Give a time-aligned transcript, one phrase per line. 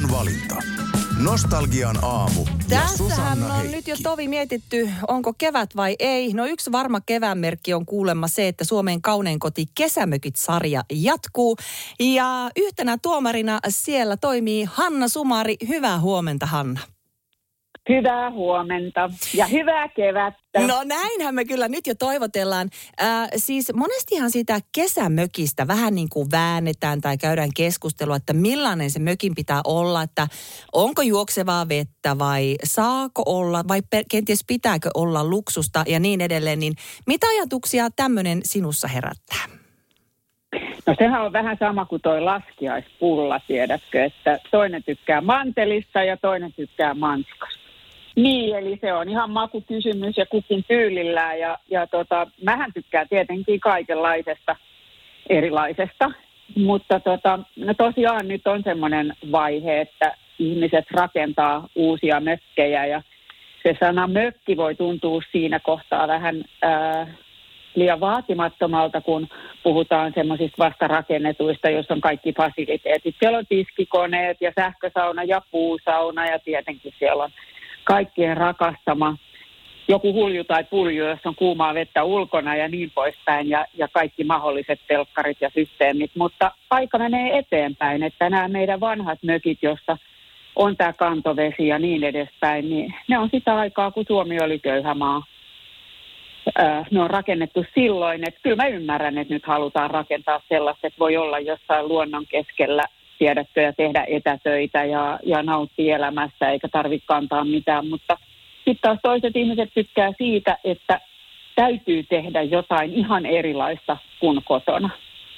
[0.00, 0.56] Nokian valinta.
[1.18, 2.46] Nostalgian aamu.
[2.68, 3.76] Tässähän on Heikki.
[3.76, 6.32] nyt jo tovi mietitty, onko kevät vai ei.
[6.32, 11.56] No yksi varma keväänmerkki on kuulemma se, että Suomen kaunein koti Kesämökit-sarja jatkuu.
[12.00, 15.56] Ja yhtenä tuomarina siellä toimii Hanna Sumari.
[15.68, 16.80] Hyvää huomenta, Hanna.
[17.88, 20.60] Hyvää huomenta ja hyvää kevättä.
[20.60, 22.68] No näinhän me kyllä nyt jo toivotellaan.
[23.02, 28.98] Äh, siis monestihan sitä kesämökistä vähän niin kuin väännetään tai käydään keskustelua, että millainen se
[28.98, 30.26] mökin pitää olla, että
[30.72, 36.58] onko juoksevaa vettä vai saako olla vai kenties pitääkö olla luksusta ja niin edelleen.
[36.58, 36.74] Niin
[37.06, 39.58] mitä ajatuksia tämmöinen sinussa herättää?
[40.86, 46.52] No sehän on vähän sama kuin toi laskiaispulla, tiedätkö, että toinen tykkää mantelista ja toinen
[46.52, 47.57] tykkää manskasta.
[48.18, 53.60] Niin, eli se on ihan makukysymys ja kukin tyylillään ja, ja tota, mähän tykkään tietenkin
[53.60, 54.56] kaikenlaisesta
[55.28, 56.10] erilaisesta,
[56.56, 63.02] mutta tota, no tosiaan nyt on semmoinen vaihe, että ihmiset rakentaa uusia mökkejä ja
[63.62, 67.06] se sana mökki voi tuntua siinä kohtaa vähän ää,
[67.74, 69.28] liian vaatimattomalta, kun
[69.62, 73.16] puhutaan semmoisista vastarakennetuista, joissa on kaikki fasiliteetit.
[73.18, 77.30] Siellä on tiskikoneet ja sähkösauna ja puusauna ja tietenkin siellä on
[77.88, 79.16] kaikkien rakastama
[79.88, 84.24] joku hulju tai pulju, jossa on kuumaa vettä ulkona ja niin poispäin ja, ja kaikki
[84.24, 86.10] mahdolliset telkkarit ja systeemit.
[86.14, 89.96] Mutta aika menee eteenpäin, että nämä meidän vanhat mökit, jossa
[90.56, 94.94] on tämä kantovesi ja niin edespäin, niin ne on sitä aikaa, kun Suomi oli köyhä
[94.94, 95.22] maa.
[96.58, 100.98] Öö, ne on rakennettu silloin, että kyllä mä ymmärrän, että nyt halutaan rakentaa sellaista, että
[100.98, 102.82] voi olla jossain luonnon keskellä,
[103.18, 108.18] tiedätkö, ja tehdä etätöitä ja, ja nauttia elämästä, eikä tarvitse kantaa mitään, mutta
[108.56, 111.00] sitten taas toiset ihmiset tykkää siitä, että
[111.56, 114.90] täytyy tehdä jotain ihan erilaista kuin kotona.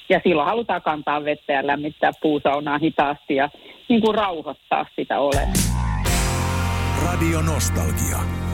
[0.08, 3.48] Ja silloin halutaan kantaa vettä ja lämmittää puusaunaa hitaasti ja
[3.88, 5.70] niin kuin rauhoittaa sitä olemista.
[7.06, 8.49] Radio Nostalgia.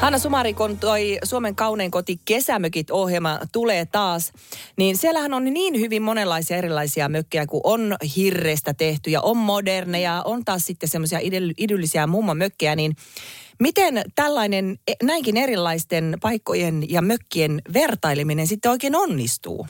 [0.00, 4.32] Hanna Sumari, kun toi Suomen kaunein koti Kesämökit-ohjelma tulee taas,
[4.76, 10.22] niin siellähän on niin hyvin monenlaisia erilaisia mökkejä, kun on hirrestä tehty ja on moderneja,
[10.24, 11.18] on taas sitten semmoisia
[11.58, 12.96] idyllisiä mummomökkejä, niin
[13.60, 19.66] miten tällainen e- näinkin erilaisten paikkojen ja mökkien vertaileminen sitten oikein onnistuu?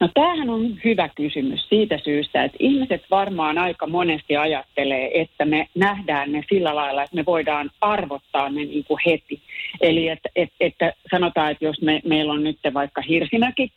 [0.00, 5.68] No tämähän on hyvä kysymys siitä syystä, että ihmiset varmaan aika monesti ajattelee, että me
[5.74, 9.42] nähdään ne sillä lailla, että me voidaan arvottaa ne niin kuin heti.
[9.80, 13.72] Eli että, että, että sanotaan, että jos me, meillä on nyt vaikka hirsinäkit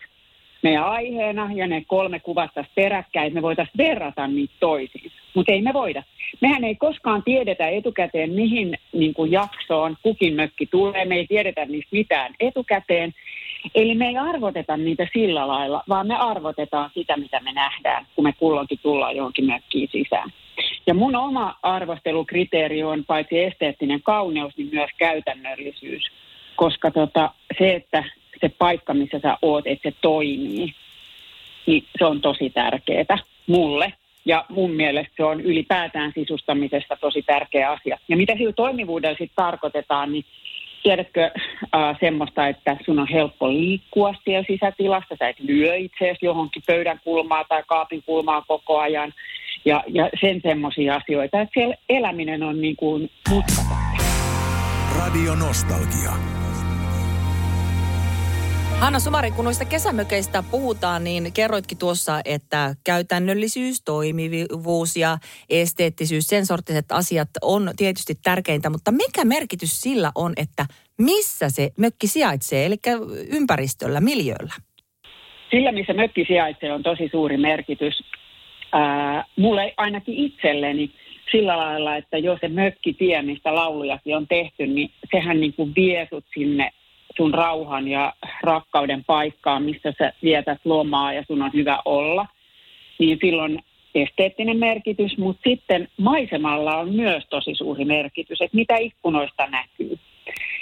[0.63, 5.11] meidän aiheena ja ne kolme kuvattaisiin peräkkäin, me voitaisiin verrata niitä toisiin.
[5.33, 6.03] Mutta ei me voida.
[6.41, 11.05] Mehän ei koskaan tiedetä etukäteen, mihin niin kuin jaksoon kukin mökki tulee.
[11.05, 13.13] Me ei tiedetä niistä mitään etukäteen.
[13.75, 18.23] Eli me ei arvoteta niitä sillä lailla, vaan me arvotetaan sitä, mitä me nähdään, kun
[18.23, 20.29] me kulloinkin tullaan johonkin mökkiin sisään.
[20.87, 26.03] Ja mun oma arvostelukriteeri on paitsi esteettinen kauneus, niin myös käytännöllisyys.
[26.55, 28.03] Koska tota, se, että
[28.41, 30.73] se paikka, missä sä oot, että se toimii,
[31.65, 33.93] niin se on tosi tärkeää mulle.
[34.25, 37.97] Ja mun mielestä se on ylipäätään sisustamisesta tosi tärkeä asia.
[38.07, 40.25] Ja mitä sillä toimivuudella sitten tarkoitetaan, niin
[40.83, 41.31] tiedätkö
[41.75, 46.99] äh, semmoista, että sun on helppo liikkua siellä sisätilassa, sä et lyö itseäsi johonkin pöydän
[47.03, 49.13] kulmaa tai kaapin kulmaa koko ajan.
[49.65, 53.75] Ja, ja sen semmoisia asioita, että siellä eläminen on niin kuin mutkatonta.
[54.99, 56.36] Radio Nostalgia.
[58.79, 65.17] Hanna Sumari, kun noista kesämökeistä puhutaan, niin kerroitkin tuossa, että käytännöllisyys, toimivuus ja
[65.49, 70.65] esteettisyys, sen sorttiset asiat on tietysti tärkeintä, mutta mikä merkitys sillä on, että
[70.97, 72.75] missä se mökki sijaitsee, eli
[73.31, 74.53] ympäristöllä, miljöllä?
[75.51, 78.03] Sillä, missä mökki sijaitsee, on tosi suuri merkitys.
[78.73, 80.91] Ää, mulle ainakin itselleni
[81.31, 86.07] sillä lailla, että jos se mökkitie, mistä laulujakin on tehty, niin sehän niin kuin vie
[86.09, 86.71] sut sinne
[87.17, 88.13] sun rauhan ja
[88.43, 92.25] rakkauden paikkaan, missä sä vietät lomaa ja sun on hyvä olla,
[92.99, 93.63] niin silloin
[93.95, 99.97] esteettinen merkitys, mutta sitten maisemalla on myös tosi suuri merkitys, että mitä ikkunoista näkyy.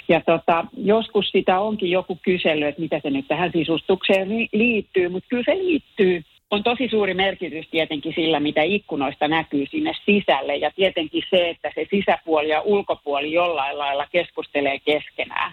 [0.08, 5.28] Ja tota, joskus sitä onkin joku kysely, että mitä se nyt tähän sisustukseen liittyy, mutta
[5.28, 6.22] kyllä se liittyy.
[6.50, 11.72] On tosi suuri merkitys tietenkin sillä, mitä ikkunoista näkyy sinne sisälle ja tietenkin se, että
[11.74, 15.52] se sisäpuoli ja ulkopuoli jollain lailla keskustelee keskenään.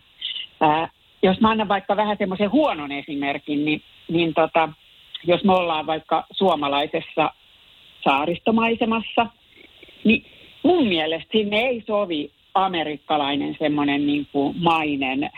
[0.63, 0.89] Ää,
[1.23, 4.69] jos mä annan vaikka vähän semmoisen huonon esimerkin, niin, niin tota,
[5.27, 7.33] jos me ollaan vaikka suomalaisessa
[8.03, 9.27] saaristomaisemassa,
[10.03, 10.25] niin
[10.63, 15.29] mun mielestä sinne ei sovi amerikkalainen semmoinen niin kuin mainen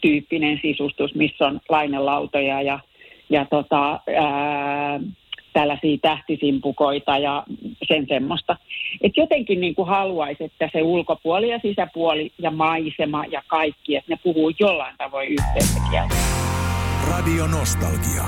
[0.00, 2.78] tyyppinen sisustus, missä on lainelautoja ja,
[3.30, 5.00] ja tota, ää,
[5.52, 7.44] tällaisia tähtisimpukoita ja
[7.88, 8.56] sen semmoista.
[9.02, 14.12] Että jotenkin niin kuin haluaisi, että se ulkopuoli ja sisäpuoli ja maisema ja kaikki, että
[14.12, 16.14] ne puhuu jollain tavoin yhteistä kieltä.
[17.10, 18.24] Radio Nostalgia.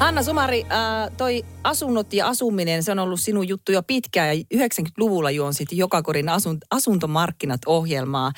[0.00, 4.44] Anna Sumari, äh, toi asunnot ja asuminen, se on ollut sinun juttu jo pitkään ja
[4.54, 8.32] 90-luvulla juonsit joka korin asun, asuntomarkkinat ohjelmaa.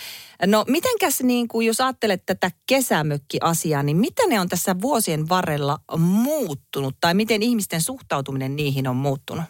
[0.46, 5.78] No mitenkäs niin kuin, jos ajattelet tätä kesämökkiasiaa, niin miten ne on tässä vuosien varrella
[5.98, 9.44] muuttunut tai miten ihmisten suhtautuminen niihin on muuttunut?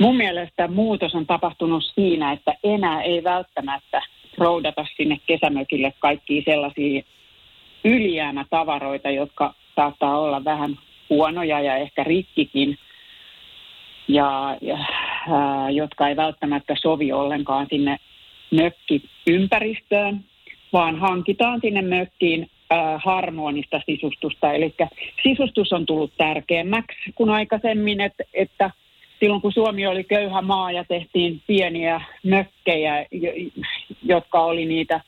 [0.00, 4.02] Mun mielestä muutos on tapahtunut siinä, että enää ei välttämättä
[4.38, 7.02] roudata sinne kesämökille kaikkia sellaisia
[7.84, 10.78] ylijäämätavaroita, jotka saattaa olla vähän
[11.10, 12.78] huonoja ja ehkä rikkikin,
[14.08, 14.78] ja, ja
[15.30, 17.96] ää, jotka ei välttämättä sovi ollenkaan sinne
[18.50, 20.24] mökkiympäristöön,
[20.72, 24.52] vaan hankitaan sinne mökkiin ää, harmonista sisustusta.
[24.52, 24.74] Eli
[25.22, 28.70] sisustus on tullut tärkeämmäksi kuin aikaisemmin, että, että
[29.20, 33.06] silloin kun Suomi oli köyhä maa ja tehtiin pieniä mökkejä,
[34.02, 35.00] jotka oli niitä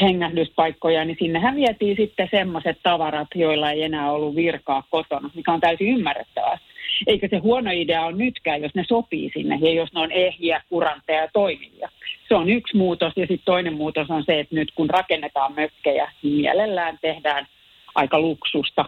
[0.00, 5.60] hengähdyspaikkoja, niin sinnehän vietiin sitten semmoiset tavarat, joilla ei enää ollut virkaa kotona, mikä on
[5.60, 6.58] täysin ymmärrettävää.
[7.06, 10.62] Eikä se huono idea ole nytkään, jos ne sopii sinne ja jos ne on ehjiä,
[10.68, 11.88] kurantteja ja toimivia.
[12.28, 16.12] Se on yksi muutos ja sitten toinen muutos on se, että nyt kun rakennetaan mökkejä,
[16.22, 17.46] niin mielellään tehdään
[17.94, 18.84] aika luksusta.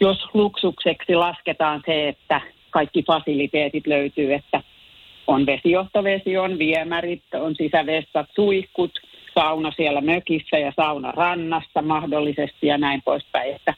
[0.00, 2.40] Jos luksukseksi lasketaan se, että
[2.70, 4.62] kaikki fasiliteetit löytyy, että
[5.26, 8.92] on vesijohtovesi, on viemärit, on sisävessat, suihkut–
[9.34, 13.54] sauna siellä mökissä ja sauna rannassa mahdollisesti ja näin poispäin.
[13.54, 13.74] Että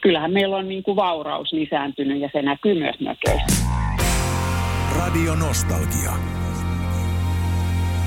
[0.00, 3.64] kyllähän meillä on niin kuin vauraus lisääntynyt ja se näkyy myös mökeissä.
[4.96, 6.43] Radio Nostalgia.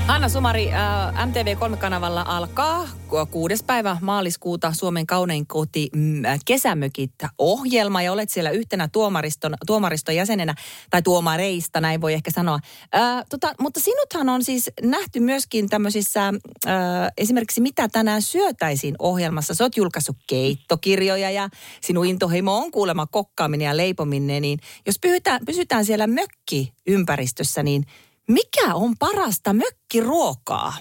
[0.08, 2.88] Anna Sumari, äh, MTV3-kanavalla alkaa
[3.30, 10.16] kuudes päivä maaliskuuta Suomen kaunein koti mm, kesämökit ohjelma ja olet siellä yhtenä tuomariston, tuomariston
[10.16, 10.54] jäsenenä
[10.90, 12.58] tai tuomareista, näin voi ehkä sanoa.
[12.94, 16.74] Äh, tota, mutta sinuthan on siis nähty myöskin tämmöisissä äh,
[17.18, 19.54] esimerkiksi mitä tänään syötäisiin ohjelmassa.
[19.54, 21.48] Sä oot julkaissut keittokirjoja ja
[21.80, 27.84] sinun intohimo on kuulemma kokkaaminen ja leipominen, niin jos pysytään, pysytään siellä mökkiympäristössä, niin–
[28.28, 30.72] mikä on parasta mökkiruokaa?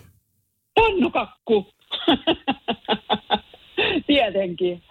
[0.75, 1.67] Pannukakku.
[4.07, 4.81] Tietenkin.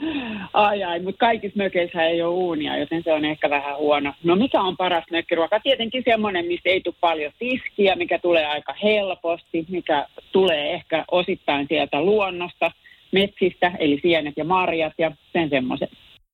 [0.53, 4.15] Ai ai, mutta kaikissa mökeissä ei ole uunia, joten se on ehkä vähän huono.
[4.25, 5.61] No mikä on paras mökkiruoka?
[5.61, 11.67] Tietenkin semmoinen, mistä ei tule paljon tiskiä, mikä tulee aika helposti, mikä tulee ehkä osittain
[11.69, 12.71] sieltä luonnosta,
[13.13, 15.91] metsistä, eli sienet ja marjat ja sen semmoiset.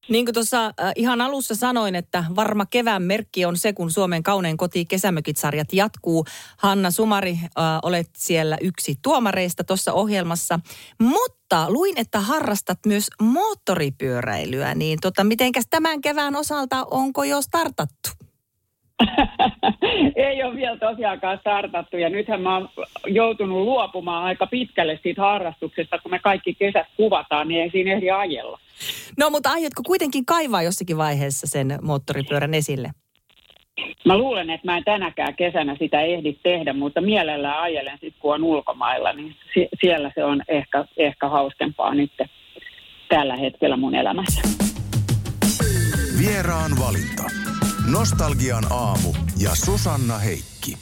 [0.08, 4.22] Niin kuin tuossa äh, ihan alussa sanoin, että varma kevään merkki on se, kun Suomen
[4.22, 6.24] kaunein koti kesämökit-sarjat jatkuu.
[6.56, 7.50] Hanna Sumari, äh,
[7.82, 10.60] olet siellä yksi tuomareista tuossa ohjelmassa.
[10.98, 14.74] Mutta luin, että harrastat myös moottoripyöräilyä.
[14.74, 18.21] Niin tota, mitenkäs tämän kevään osalta, onko jo startattu?
[20.26, 22.68] ei ole vielä tosiaankaan startattu ja nythän mä oon
[23.06, 28.10] joutunut luopumaan aika pitkälle siitä harrastuksesta, kun me kaikki kesät kuvataan, niin ei siinä ehdi
[28.10, 28.58] ajella.
[29.18, 32.90] No mutta aiotko kuitenkin kaivaa jossakin vaiheessa sen moottoripyörän esille?
[34.04, 38.34] Mä luulen, että mä en tänäkään kesänä sitä ehdi tehdä, mutta mielellään ajelen sitten, kun
[38.34, 39.36] on ulkomailla, niin
[39.80, 42.12] siellä se on ehkä, ehkä hauskempaa nyt
[43.08, 44.40] tällä hetkellä mun elämässä.
[46.18, 47.51] Vieraan valinta.
[47.86, 50.78] Nostalgian aamu ja Susanna Heikki.